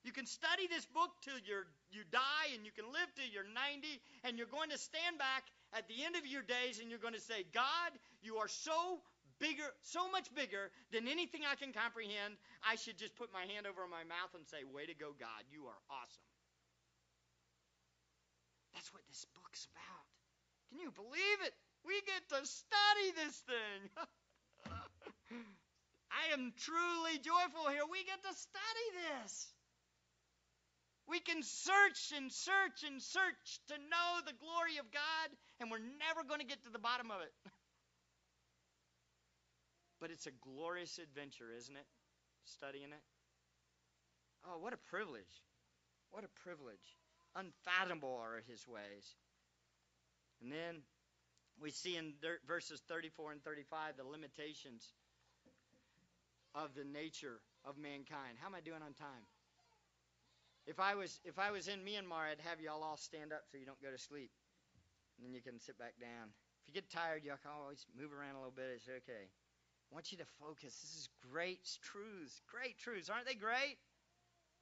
[0.04, 3.44] You can study this book till you're, you die, and you can live till you're
[3.44, 3.88] 90,
[4.24, 7.14] and you're going to stand back at the end of your days and you're going
[7.14, 9.02] to say, God, you are so
[9.40, 12.38] bigger, so much bigger than anything I can comprehend.
[12.64, 15.44] I should just put my hand over my mouth and say, Way to go, God,
[15.52, 16.30] you are awesome.
[18.76, 20.06] That's what this book's about.
[20.70, 21.54] Can you believe it?
[21.84, 23.80] We get to study this thing.
[26.12, 27.86] I am truly joyful here.
[27.90, 29.48] We get to study this.
[31.08, 35.28] We can search and search and search to know the glory of God,
[35.60, 37.34] and we're never going to get to the bottom of it.
[40.00, 41.86] but it's a glorious adventure, isn't it?
[42.46, 43.04] Studying it.
[44.48, 45.44] Oh, what a privilege.
[46.12, 46.98] What a privilege.
[47.36, 49.16] Unfathomable are his ways.
[50.42, 50.82] And then
[51.62, 52.14] we see in
[52.48, 54.88] verses 34 and 35 the limitations
[56.56, 58.40] of the nature of mankind.
[58.40, 59.28] How am I doing on time?
[60.66, 63.58] If I was if I was in Myanmar, I'd have y'all all stand up so
[63.58, 64.32] you don't go to sleep,
[65.18, 66.30] and then you can sit back down.
[66.62, 68.70] If you get tired, y'all can always move around a little bit.
[68.76, 69.34] It's okay.
[69.92, 70.76] I want you to focus.
[70.82, 73.78] This is great truths, great truths, aren't they great?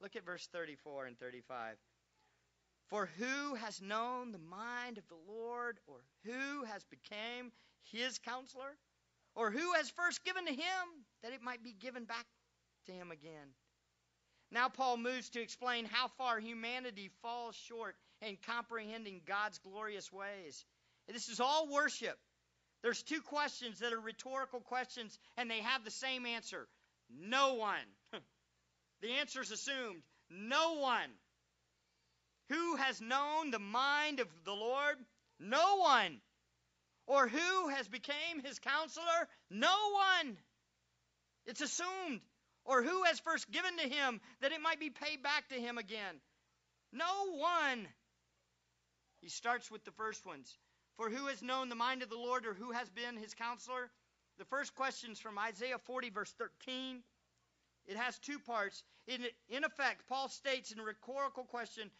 [0.00, 1.76] Look at verse 34 and 35.
[2.88, 7.52] For who has known the mind of the Lord, or who has become
[7.92, 8.76] his counselor,
[9.34, 12.24] or who has first given to him that it might be given back
[12.86, 13.48] to him again?
[14.50, 20.64] Now, Paul moves to explain how far humanity falls short in comprehending God's glorious ways.
[21.06, 22.18] This is all worship.
[22.82, 26.68] There's two questions that are rhetorical questions, and they have the same answer
[27.10, 27.86] no one.
[29.02, 31.10] the answer is assumed no one.
[32.50, 34.96] Who has known the mind of the Lord?
[35.38, 36.20] No one.
[37.06, 39.28] Or who has became his counselor?
[39.50, 39.74] No
[40.22, 40.36] one.
[41.46, 42.20] It's assumed.
[42.64, 45.78] Or who has first given to him that it might be paid back to him
[45.78, 46.20] again?
[46.92, 47.88] No one.
[49.20, 50.54] He starts with the first ones.
[50.98, 53.88] For who has known the mind of the Lord or who has been his counselor?
[54.36, 57.02] The first question is from Isaiah 40, verse 13.
[57.86, 58.82] It has two parts.
[59.06, 61.90] In, in effect, Paul states in a rhetorical question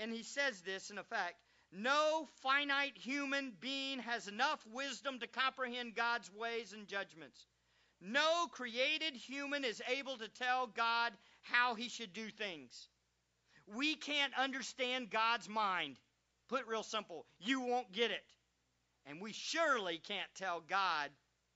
[0.00, 1.34] and he says this in effect
[1.70, 7.46] no finite human being has enough wisdom to comprehend God's ways and judgments.
[8.00, 12.88] No created human is able to tell God how he should do things.
[13.66, 15.98] We can't understand God's mind.
[16.48, 18.24] Put it real simple, you won't get it.
[19.06, 21.10] And we surely can't tell God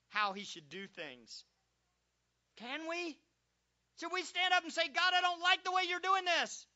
[0.08, 1.44] how he should do things.
[2.56, 3.16] Can we?
[3.98, 6.66] Should we stand up and say, God, I don't like the way you're doing this?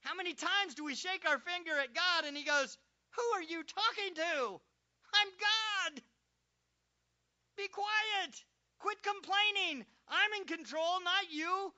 [0.00, 2.78] How many times do we shake our finger at God and He goes,
[3.16, 4.60] Who are you talking to?
[5.14, 6.02] I'm God.
[7.56, 8.44] Be quiet.
[8.78, 9.84] Quit complaining.
[10.08, 11.72] I'm in control, not you.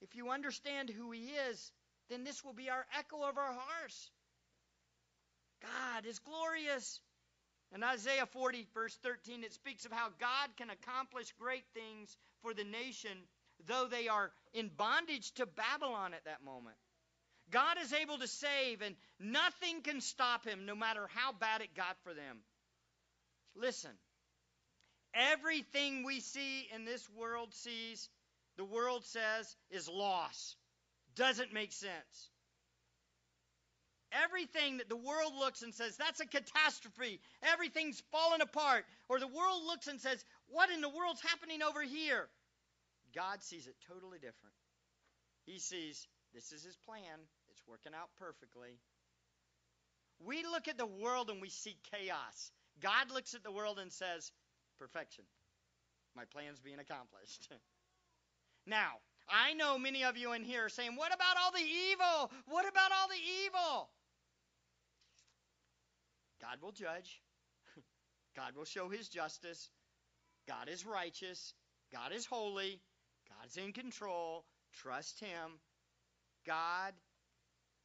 [0.00, 1.72] If you understand who He is,
[2.10, 4.10] then this will be our echo of our hearts.
[5.62, 7.00] God is glorious.
[7.74, 12.54] In Isaiah 40, verse 13, it speaks of how God can accomplish great things for
[12.54, 13.18] the nation
[13.66, 16.76] though they are in bondage to Babylon at that moment.
[17.50, 21.74] God is able to save, and nothing can stop him, no matter how bad it
[21.74, 22.38] got for them.
[23.56, 23.90] Listen,
[25.14, 28.08] everything we see in this world sees,
[28.58, 30.56] the world says, is loss.
[31.18, 32.30] Doesn't make sense.
[34.24, 37.20] Everything that the world looks and says, that's a catastrophe.
[37.42, 38.84] Everything's fallen apart.
[39.08, 42.28] Or the world looks and says, what in the world's happening over here?
[43.14, 44.54] God sees it totally different.
[45.44, 47.18] He sees this is his plan,
[47.50, 48.78] it's working out perfectly.
[50.24, 52.52] We look at the world and we see chaos.
[52.80, 54.30] God looks at the world and says,
[54.78, 55.24] perfection.
[56.14, 57.48] My plan's being accomplished.
[58.66, 59.00] Now,
[59.30, 62.30] I know many of you in here are saying, What about all the evil?
[62.46, 63.88] What about all the evil?
[66.40, 67.20] God will judge.
[68.36, 69.70] God will show his justice.
[70.46, 71.52] God is righteous.
[71.92, 72.80] God is holy.
[73.28, 74.44] God's in control.
[74.72, 75.58] Trust him.
[76.46, 76.94] God,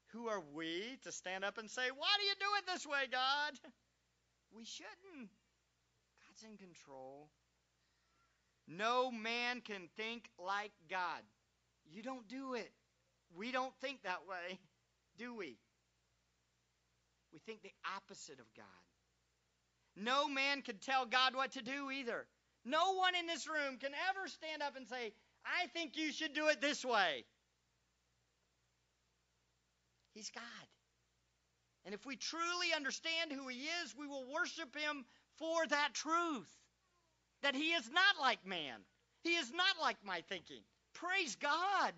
[0.08, 3.08] who are we to stand up and say, Why do you do it this way,
[3.12, 3.54] God?
[4.56, 5.32] We shouldn't.
[6.22, 7.32] God's in control.
[8.68, 11.24] No man can think like God.
[11.92, 12.72] You don't do it.
[13.36, 14.60] We don't think that way,
[15.18, 15.58] do we?
[17.32, 18.66] We think the opposite of God.
[19.96, 22.26] No man can tell God what to do either.
[22.66, 25.14] No one in this room can ever stand up and say,
[25.46, 27.26] I think you should do it this way.
[30.14, 30.44] He's God.
[31.86, 35.06] And if we truly understand who He is, we will worship Him
[35.38, 36.50] for that truth
[37.42, 38.80] that He is not like man.
[39.22, 40.62] He is not like my thinking.
[40.94, 41.94] Praise God.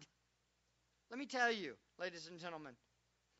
[1.09, 2.73] Let me tell you, ladies and gentlemen,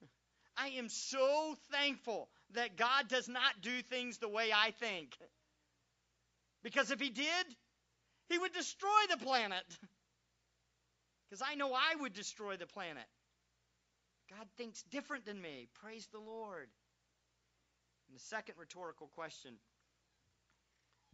[0.58, 5.18] I am so thankful that God does not do things the way I think.
[6.64, 7.46] Because if He did,
[8.30, 9.64] He would destroy the planet.
[11.28, 13.04] Because I know I would destroy the planet.
[14.30, 15.68] God thinks different than me.
[15.82, 16.70] Praise the Lord.
[18.08, 19.56] And the second rhetorical question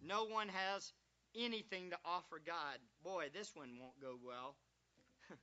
[0.04, 0.92] no one has
[1.36, 2.78] anything to offer God.
[3.04, 4.56] Boy, this one won't go well.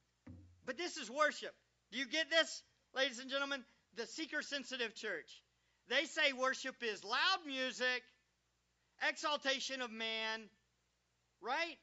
[0.67, 1.55] but this is worship.
[1.93, 2.63] Do you get this,
[2.95, 3.65] ladies and gentlemen?
[3.97, 5.43] The seeker sensitive church.
[5.89, 8.03] They say worship is loud music,
[9.07, 10.49] exaltation of man,
[11.41, 11.79] right?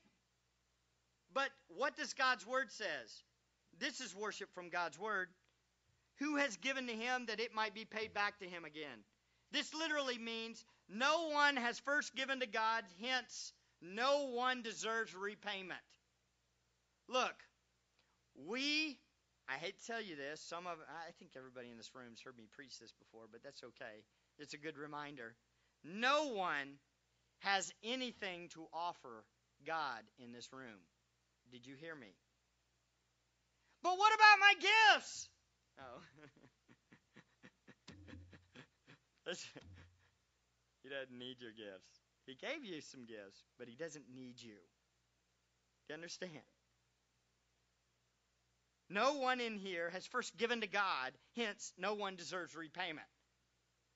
[1.34, 3.24] But what does God's word says?
[3.80, 5.30] This is worship from God's word.
[6.20, 9.04] Who has given to him that it might be paid back to him again?
[9.52, 13.52] This literally means no one has first given to God, hence,
[13.82, 15.80] no one deserves repayment.
[17.08, 17.36] Look,
[18.48, 19.00] we,
[19.48, 22.22] I hate to tell you this, some of, I think everybody in this room has
[22.22, 24.04] heard me preach this before, but that's okay.
[24.40, 25.36] It's a good reminder.
[25.84, 26.80] No one
[27.40, 29.24] has anything to offer
[29.66, 30.80] God in this room.
[31.52, 32.16] Did you hear me?
[33.84, 35.30] But what about my gifts?
[35.80, 36.02] Oh.
[40.86, 42.05] He doesn't need your gifts.
[42.26, 44.58] He gave you some gifts, but he doesn't need you.
[45.88, 46.42] Do you understand?
[48.90, 53.08] No one in here has first given to God, hence, no one deserves repayment.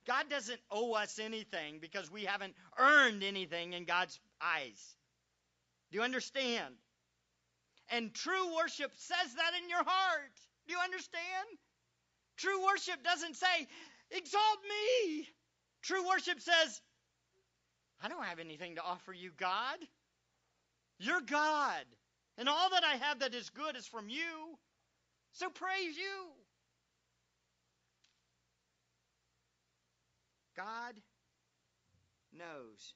[0.08, 4.96] God doesn't owe us anything because we haven't earned anything in God's eyes.
[5.92, 6.76] Do you understand?
[7.90, 10.34] And true worship says that in your heart.
[10.68, 11.48] Do you understand?
[12.38, 13.68] True worship doesn't say,
[14.12, 15.28] Exalt me.
[15.84, 16.82] True worship says,
[18.02, 19.78] I don't have anything to offer you, God.
[21.00, 21.86] You're God.
[22.38, 24.58] And all that I have that is good is from you.
[25.34, 26.32] So praise you.
[30.56, 30.96] God
[32.38, 32.94] knows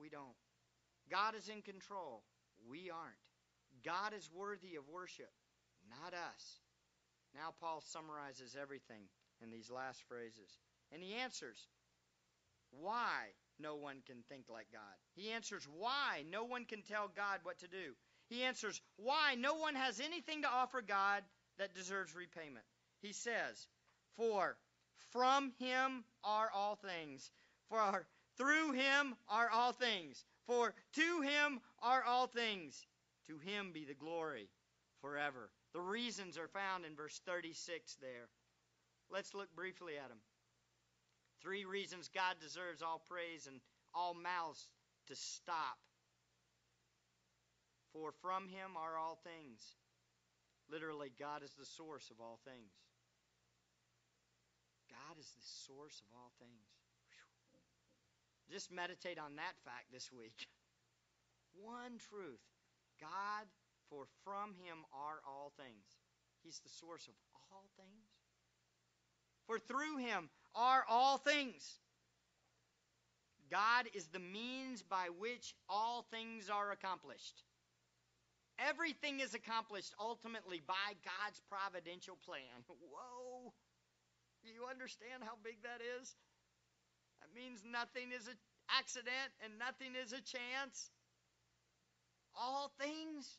[0.00, 0.36] we don't.
[1.10, 2.22] God is in control.
[2.68, 3.14] We aren't.
[3.84, 5.32] God is worthy of worship,
[5.88, 6.60] not us.
[7.34, 9.02] Now, Paul summarizes everything
[9.42, 10.58] in these last phrases.
[10.92, 11.68] And he answers
[12.70, 14.80] why no one can think like God.
[15.14, 17.94] He answers why no one can tell God what to do.
[18.28, 21.22] He answers why no one has anything to offer God
[21.58, 22.64] that deserves repayment.
[23.02, 23.66] He says,
[24.16, 24.56] For
[25.12, 27.30] from him are all things,
[27.68, 28.06] for
[28.36, 32.86] through him are all things, for to him are all things.
[33.26, 34.48] To him be the glory
[35.00, 35.50] forever.
[35.72, 38.28] The reasons are found in verse 36 there.
[39.10, 40.18] Let's look briefly at them.
[41.42, 43.60] Three reasons God deserves all praise and
[43.94, 44.68] all mouths
[45.08, 45.78] to stop.
[47.92, 49.60] For from him are all things.
[50.70, 52.70] Literally, God is the source of all things.
[54.90, 56.70] God is the source of all things.
[57.10, 58.54] Whew.
[58.54, 60.46] Just meditate on that fact this week.
[61.58, 62.42] One truth
[63.00, 63.48] God,
[63.88, 65.98] for from him are all things.
[66.44, 67.14] He's the source of
[67.50, 68.06] all things.
[69.46, 71.78] For through him are all things.
[73.50, 77.42] God is the means by which all things are accomplished.
[78.58, 82.62] Everything is accomplished ultimately by God's providential plan.
[82.68, 83.52] Whoa!
[84.44, 86.14] Do you understand how big that is?
[87.20, 88.36] That means nothing is an
[88.70, 90.90] accident and nothing is a chance
[92.34, 93.38] all things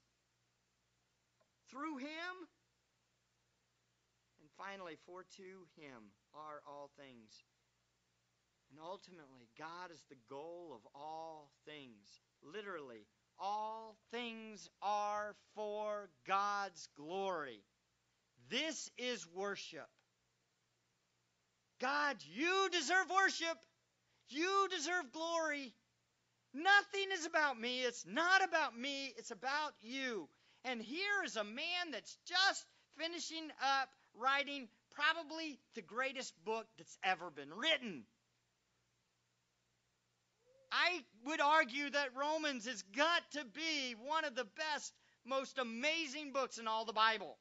[1.70, 2.34] through him.
[4.41, 7.43] And finally, for to him are all things.
[8.69, 12.21] And ultimately, God is the goal of all things.
[12.41, 13.05] Literally,
[13.38, 17.63] all things are for God's glory.
[18.49, 19.89] This is worship.
[21.79, 23.57] God, you deserve worship.
[24.29, 25.73] You deserve glory.
[26.53, 27.82] Nothing is about me.
[27.82, 29.13] It's not about me.
[29.17, 30.29] It's about you.
[30.63, 32.65] And here is a man that's just
[32.97, 34.67] finishing up writing
[35.02, 38.04] probably the greatest book that's ever been written.
[40.72, 44.93] I would argue that Romans has got to be one of the best,
[45.26, 47.38] most amazing books in all the Bible.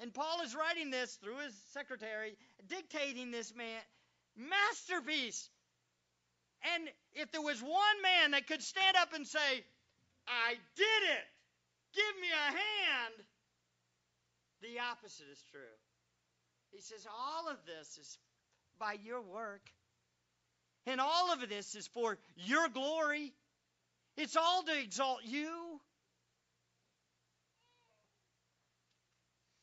[0.00, 2.36] And Paul is writing this through his secretary,
[2.66, 3.80] dictating this man
[4.36, 5.48] masterpiece.
[6.74, 9.64] And if there was one man that could stand up and say,
[10.26, 11.24] I did it,
[11.94, 13.14] give me a hand,
[14.62, 15.60] the opposite is true.
[16.74, 18.18] He says, All of this is
[18.80, 19.62] by your work.
[20.86, 23.32] And all of this is for your glory.
[24.16, 25.80] It's all to exalt you.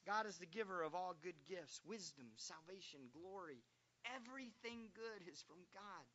[0.07, 3.61] God is the giver of all good gifts, wisdom, salvation, glory.
[4.15, 6.05] Everything good is from God.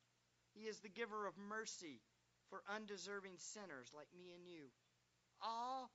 [0.54, 2.00] He is the giver of mercy
[2.50, 4.64] for undeserving sinners like me and you.
[5.40, 5.90] All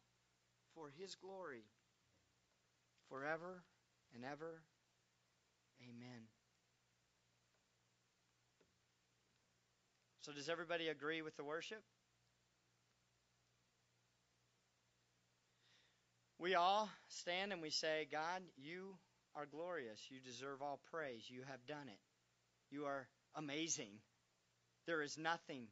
[0.73, 1.65] for His glory.
[3.09, 3.63] Forever
[4.15, 4.61] and ever.
[5.89, 6.21] Amen.
[10.21, 11.81] So, does everybody agree with the worship?
[16.37, 18.95] We all stand and we say, God, you
[19.35, 19.99] are glorious.
[20.09, 21.29] You deserve all praise.
[21.29, 21.99] You have done it.
[22.71, 23.93] You are amazing.
[24.87, 25.67] There is nothing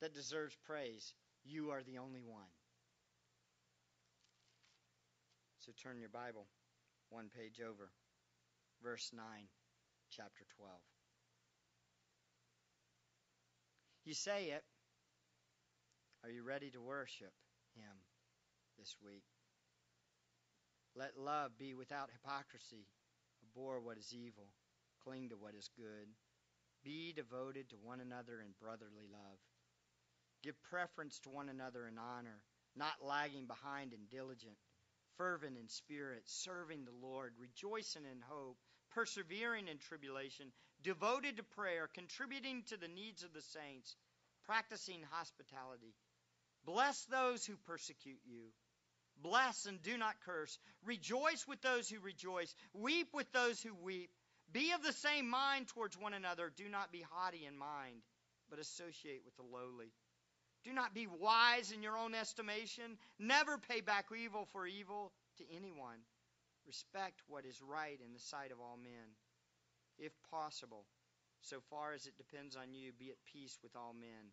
[0.00, 1.14] that deserves praise.
[1.44, 2.50] You are the only one.
[5.60, 6.46] So turn your Bible
[7.10, 7.90] one page over,
[8.82, 9.24] verse 9,
[10.10, 10.72] chapter 12.
[14.04, 14.64] You say it.
[16.24, 17.32] Are you ready to worship
[17.74, 17.96] Him
[18.78, 19.24] this week?
[20.96, 22.86] Let love be without hypocrisy.
[23.42, 24.48] Abhor what is evil.
[25.04, 26.08] Cling to what is good.
[26.82, 29.38] Be devoted to one another in brotherly love.
[30.42, 32.42] Give preference to one another in honor,
[32.74, 34.56] not lagging behind in diligent,
[35.16, 38.56] fervent in spirit, serving the Lord, rejoicing in hope,
[38.94, 43.96] persevering in tribulation, devoted to prayer, contributing to the needs of the saints,
[44.44, 45.94] practicing hospitality.
[46.64, 48.52] Bless those who persecute you.
[49.22, 50.58] Bless and do not curse.
[50.84, 52.54] Rejoice with those who rejoice.
[52.72, 54.10] Weep with those who weep.
[54.52, 56.52] Be of the same mind towards one another.
[56.56, 58.02] Do not be haughty in mind,
[58.48, 59.92] but associate with the lowly.
[60.64, 62.98] Do not be wise in your own estimation.
[63.18, 65.98] Never pay back evil for evil to anyone.
[66.66, 69.16] Respect what is right in the sight of all men.
[69.98, 70.86] If possible,
[71.40, 74.32] so far as it depends on you, be at peace with all men.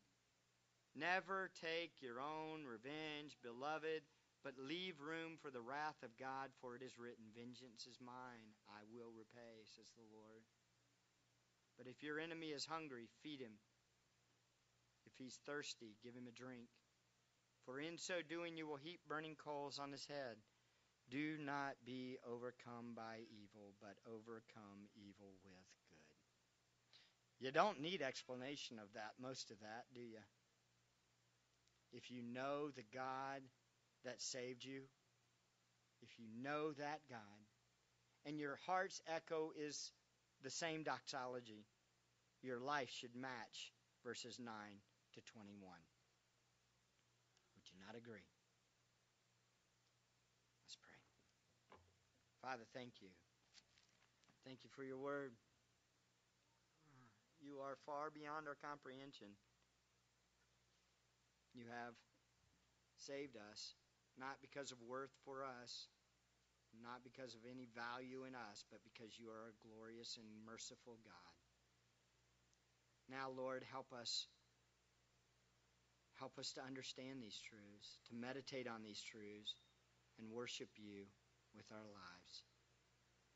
[0.95, 4.03] Never take your own revenge, beloved
[4.47, 8.55] but leave room for the wrath of God, for it is written, Vengeance is mine,
[8.69, 10.39] I will repay, says the Lord.
[11.77, 13.59] But if your enemy is hungry, feed him.
[15.05, 16.71] If he's thirsty, give him a drink.
[17.65, 20.39] For in so doing, you will heap burning coals on his head.
[21.09, 27.45] Do not be overcome by evil, but overcome evil with good.
[27.45, 30.19] You don't need explanation of that, most of that, do you?
[31.93, 33.41] If you know the God
[34.03, 34.81] that saved you,
[36.01, 37.19] if you know that God,
[38.25, 39.91] and your heart's echo is
[40.43, 41.65] the same doxology,
[42.41, 43.71] your life should match
[44.03, 44.53] verses 9
[45.13, 45.57] to 21.
[47.55, 48.27] Would you not agree?
[50.65, 50.97] Let's pray.
[52.47, 53.11] Father, thank you.
[54.47, 55.35] Thank you for your word.
[57.43, 59.35] You are far beyond our comprehension.
[61.51, 61.91] You have
[62.95, 63.75] saved us
[64.15, 65.91] not because of worth for us,
[66.79, 71.03] not because of any value in us, but because you are a glorious and merciful
[71.03, 71.35] God.
[73.11, 74.31] Now, Lord, help us.
[76.15, 79.59] Help us to understand these truths, to meditate on these truths,
[80.15, 81.11] and worship you
[81.57, 82.43] with our lives.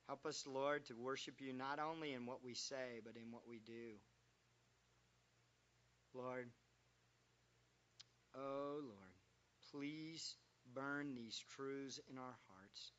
[0.08, 3.48] Help us, Lord, to worship you not only in what we say, but in what
[3.48, 3.98] we do.
[6.14, 6.48] Lord,
[8.36, 9.16] oh Lord,
[9.72, 10.36] please
[10.74, 12.92] burn these truths in our hearts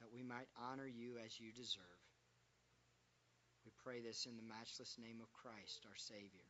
[0.00, 2.00] that we might honor you as you deserve.
[3.64, 6.49] We pray this in the matchless name of Christ, our Savior.